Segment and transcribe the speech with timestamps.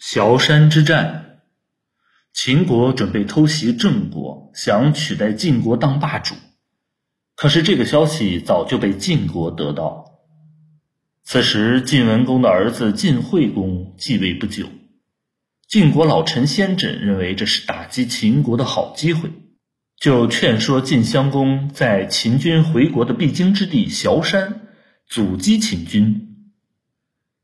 [0.00, 1.40] 崤山之战，
[2.32, 6.36] 秦国准备偷袭郑国，想取代晋国当霸主。
[7.34, 10.04] 可是这个消息早就被晋国得到。
[11.24, 14.68] 此时晋文公的儿子晋惠公继位不久，
[15.66, 19.30] 晋国老臣先轸认为这是打击秦国的好机会，
[19.98, 24.68] 就劝说晋襄公在秦军回国的必经之地崤山
[25.08, 26.52] 阻击秦军。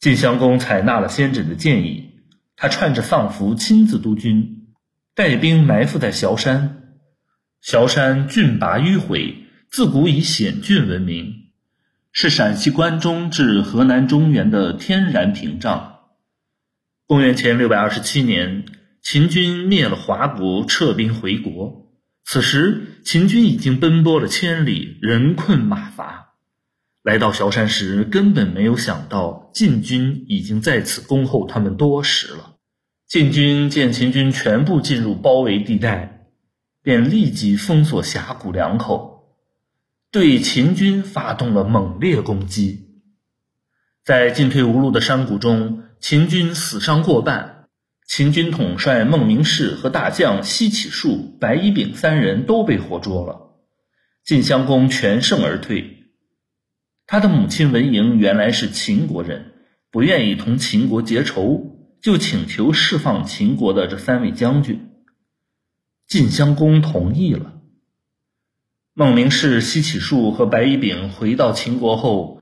[0.00, 2.06] 晋襄公采纳了先轸的建议。
[2.60, 4.66] 他穿着丧服亲自督军，
[5.14, 6.96] 带兵埋伏在崤山。
[7.62, 11.34] 崤山峻拔迂回，自古以险峻闻名，
[12.10, 16.00] 是陕西关中至河南中原的天然屏障。
[17.06, 18.64] 公元前六百二十七年，
[19.02, 21.86] 秦军灭了华国，撤兵回国。
[22.24, 26.27] 此时，秦军已经奔波了千里，人困马乏。
[27.08, 32.56] 来到崤山时，根本没有想到晋军已经在此恭候他们多时了。
[33.06, 36.26] 晋军见秦军全部进入包围地带，
[36.82, 39.38] 便立即封锁峡谷两口，
[40.12, 43.00] 对秦军发动了猛烈攻击。
[44.04, 47.68] 在进退无路的山谷中，秦军死伤过半，
[48.06, 53.56] 秦军统帅孟明视和大将西乞术、白乙丙三人都被活捉了。
[54.26, 55.97] 晋襄公全胜而退。
[57.08, 59.54] 他的母亲文嬴原来是秦国人，
[59.90, 61.74] 不愿意同秦国结仇。
[62.00, 64.90] 就请求释放秦国的这三位将军，
[66.06, 67.54] 晋襄公同意了。
[68.94, 72.40] 孟明视、西乞术和白乙丙回到秦国后，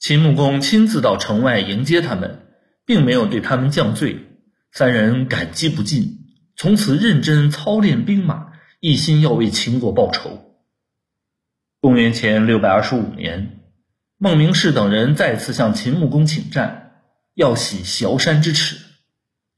[0.00, 2.48] 秦穆公亲自到城外迎接他们，
[2.84, 4.18] 并没有对他们降罪。
[4.72, 6.18] 三人感激不尽，
[6.56, 8.48] 从此认真操练兵马，
[8.80, 10.56] 一心要为秦国报仇。
[11.80, 13.60] 公元前六百二十五年，
[14.18, 17.02] 孟明视等人再次向秦穆公请战，
[17.34, 18.78] 要洗崤山之耻。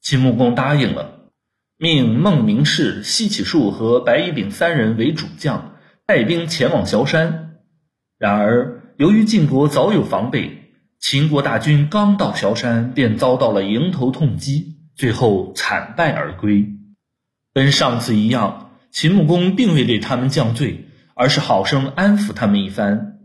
[0.00, 1.30] 秦穆公答应了，
[1.76, 7.60] 命孟明视、西乞术和白乙丙三人为主将，带兵前往崤山。
[8.18, 16.66] 然而，由于晋国早有防备，秦国大军刚到崤山，便遭到了迎头痛击，最后惨败而归。
[17.54, 23.17] 跟上次一样，秦穆公并未对他们降罪，而是好生安抚他们一番。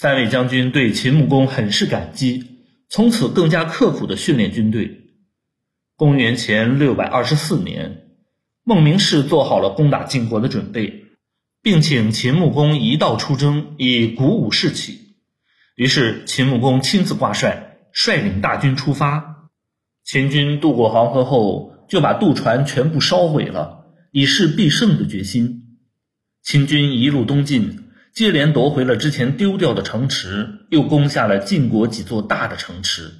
[0.00, 2.56] 三位将军对秦穆公很是感激，
[2.88, 5.10] 从此更加刻苦地训练军队。
[5.94, 8.04] 公元前六百二十四年，
[8.64, 11.04] 孟明视做好了攻打晋国的准备，
[11.60, 15.16] 并请秦穆公一道出征，以鼓舞士气。
[15.76, 19.50] 于是，秦穆公亲自挂帅，率领大军出发。
[20.02, 25.76] 秦军渡过黄河后，就把渡船全部烧毁了，以示必胜的决心。
[26.42, 33.12] 秦军一路东进，接连夺回了之前丢掉的城池，又攻下了晋国几座大的城池。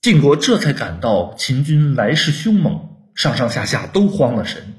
[0.00, 4.74] 晋国这才感到秦军来势凶猛，上上下下都慌了神。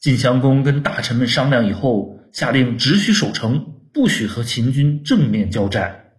[0.00, 6.14] 晋襄公跟大臣们商量以后，下令只许守城，不许和秦军正面交战。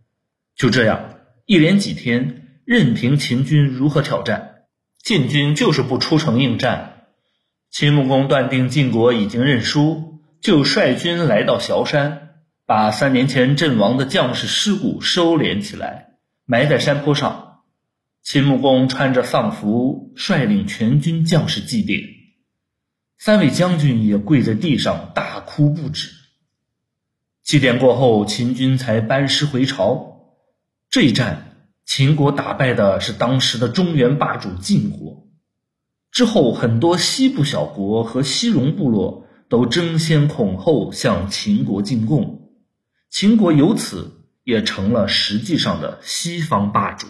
[0.56, 4.64] 就这样，一连几天，任凭秦军如何挑战，
[5.04, 7.08] 晋军就是不出城应战。
[7.72, 10.13] 秦穆公断定晋国已经认输，
[10.44, 12.32] 就率军来到崤山，
[12.66, 17.62] 把三年前阵亡的将士尸骨收敛起来，埋在山坡上。
[18.24, 22.04] 秦穆公穿着丧服，率领全军将士祭奠，
[23.18, 26.10] 三位将军也跪在地上大哭不止。
[27.42, 30.36] 祭奠过后，秦军才班师回朝。
[30.90, 31.56] 这一战，
[31.86, 35.26] 秦国打败的是当时的中原霸主晋国。
[36.12, 42.52] 之后，很多西部小国和西戎部落都争先恐后向秦国进贡，
[43.10, 47.08] 秦国由此也成了实际上的西方霸主。